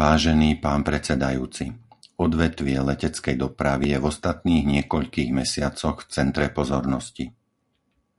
[0.00, 1.64] Vážený pán predsedajúci,
[2.24, 7.24] odvetvie leteckej dopravy je v ostatných niekoľkých mesiacoch v centre pozornosti.